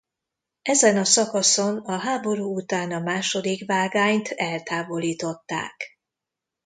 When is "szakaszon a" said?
1.03-1.97